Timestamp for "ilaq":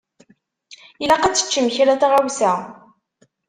1.03-1.23